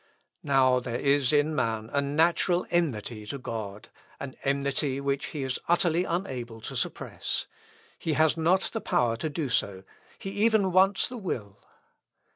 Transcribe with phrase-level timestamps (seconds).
[0.41, 3.89] Now there is in man a natural enmity to God
[4.19, 7.45] an enmity which he is utterly unable to suppress.
[7.99, 9.83] He has not the power to do so
[10.17, 11.61] he even wants the will.